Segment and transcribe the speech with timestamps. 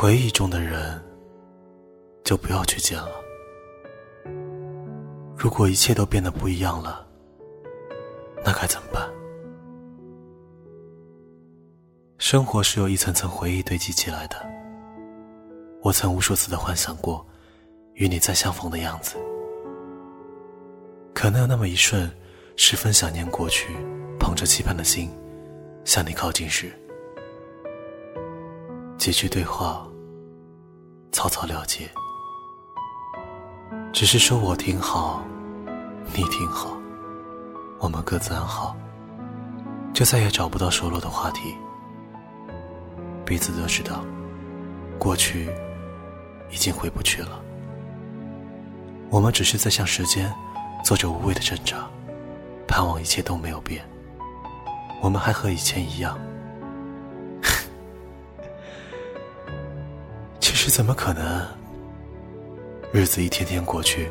[0.00, 1.02] 回忆中的人，
[2.22, 3.10] 就不要去见了。
[5.36, 7.04] 如果一切都变得不一样了，
[8.44, 9.10] 那该怎么办？
[12.16, 14.36] 生活是由一层层回忆堆积起来的。
[15.82, 17.26] 我曾无数次的幻想过
[17.94, 19.16] 与你再相逢的样子，
[21.12, 22.08] 可能有那么一瞬，
[22.54, 23.74] 十分想念过去，
[24.16, 25.10] 捧着期盼的心
[25.84, 26.70] 向你靠近时，
[28.96, 29.87] 几句对话
[31.10, 31.88] 草草了结，
[33.92, 35.22] 只是说我挺好，
[36.14, 36.76] 你挺好，
[37.78, 38.76] 我们各自安好，
[39.92, 41.54] 就再也找不到熟络的话题。
[43.24, 44.04] 彼此都知道，
[44.98, 45.50] 过去
[46.50, 47.40] 已经回不去了。
[49.10, 50.32] 我们只是在向时间
[50.84, 51.88] 做着无谓的挣扎，
[52.66, 53.82] 盼望一切都没有变。
[55.00, 56.18] 我们还和以前一样。
[60.68, 61.46] 怎么可能？
[62.92, 64.10] 日子一天天过去，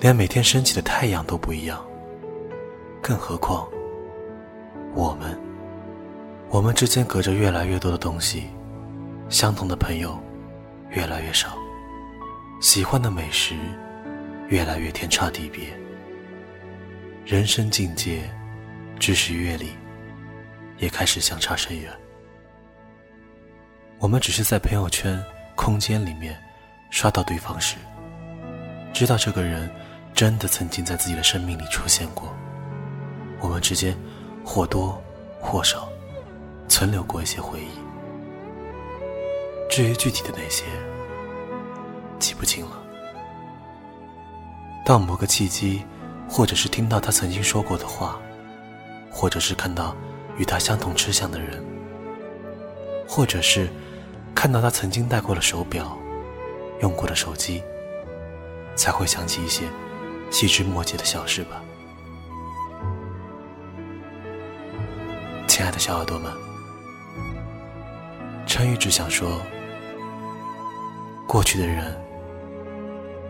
[0.00, 1.84] 连每天升起的太阳都不一样。
[3.02, 3.68] 更何况，
[4.94, 5.38] 我们。
[6.48, 8.44] 我们之间隔着越来越多的东西，
[9.30, 10.18] 相同的朋友
[10.90, 11.56] 越来越少，
[12.60, 13.56] 喜欢的美食
[14.48, 15.68] 越来越天差地别，
[17.24, 18.30] 人生境界、
[18.98, 19.70] 知识阅历
[20.76, 21.90] 也开始相差甚远。
[23.98, 25.18] 我们只是在朋友圈
[25.54, 26.36] 空间里面
[26.90, 27.76] 刷到对方时，
[28.92, 29.70] 知道这个人
[30.14, 32.34] 真的曾经在自己的生命里出现过，
[33.40, 33.96] 我们之间
[34.44, 35.02] 或多
[35.40, 35.88] 或少。
[36.68, 37.68] 存留过一些回忆，
[39.68, 40.64] 至于具体的那些，
[42.18, 42.82] 记不清了。
[44.82, 45.84] 到某个契机，
[46.26, 48.18] 或者是听到他曾经说过的话，
[49.10, 49.94] 或者是看到
[50.38, 51.62] 与他相同吃相的人，
[53.06, 53.68] 或者是
[54.42, 55.96] 看到他曾经戴过的手表、
[56.80, 57.62] 用过的手机，
[58.74, 59.68] 才会想起一些
[60.32, 61.62] 细枝末节的小事吧。
[65.46, 66.32] 亲爱的小耳朵们。
[68.44, 69.40] 陈宇只想说：
[71.28, 71.96] 过去的人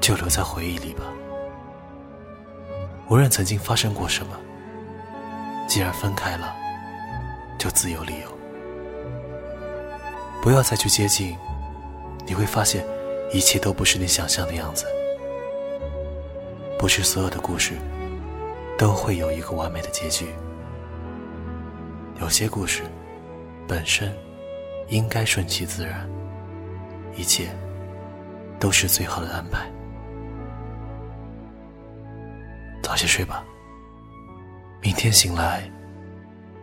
[0.00, 1.04] 就留在回忆里吧。
[3.10, 4.34] 无论曾经发生过什么，
[5.68, 6.56] 既然分开了，
[7.58, 8.41] 就自有理由。
[10.42, 11.38] 不要再去接近，
[12.26, 12.84] 你会发现
[13.32, 14.84] 一切都不是你想象的样子。
[16.78, 17.74] 不是所有的故事
[18.76, 20.26] 都会有一个完美的结局，
[22.20, 22.82] 有些故事
[23.66, 24.12] 本身。
[24.88, 26.06] 应该顺其自然，
[27.16, 27.48] 一切
[28.60, 29.66] 都是最好的安排。
[32.82, 33.42] 早些睡吧，
[34.82, 35.62] 明天醒来，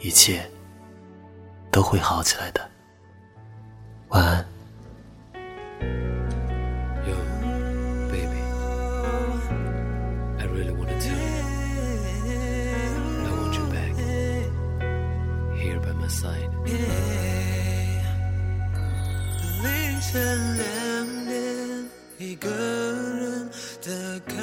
[0.00, 0.44] 一切
[1.70, 2.68] 都会好起来的。
[4.08, 4.46] 晚安。
[20.08, 20.24] 天
[20.56, 20.64] 两
[21.26, 21.36] 点，
[22.16, 23.50] 一个人
[23.82, 24.34] 的咖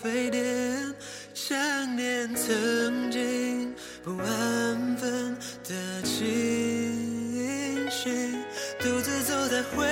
[0.00, 0.94] 啡店，
[1.32, 1.56] 想
[1.96, 3.74] 念曾经
[4.04, 4.28] 不安
[9.74, 9.84] 灰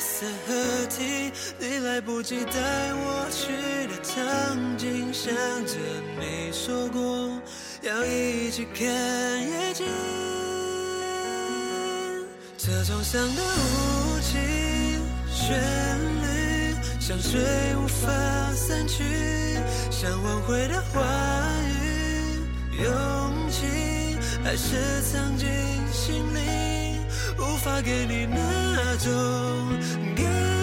[0.00, 0.54] 色河
[0.88, 5.34] 堤，你来不及带我去的场景，想
[5.66, 5.76] 着
[6.18, 7.40] 你说过
[7.82, 9.86] 要一起看夜景。
[12.58, 14.38] 车窗上的无情
[15.32, 15.58] 旋
[16.22, 17.40] 律，像水
[17.76, 18.08] 无法
[18.54, 19.02] 散去，
[19.90, 21.00] 想挽回的话
[21.68, 25.48] 语，勇气还是藏进
[25.90, 26.38] 心里，
[27.40, 29.10] 无法给你那种
[30.14, 30.59] 感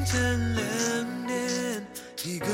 [0.00, 1.86] 凌晨两点，
[2.24, 2.46] 一个